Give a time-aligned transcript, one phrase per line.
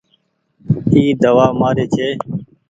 [0.91, 2.07] اي دوآ مآري ڇي۔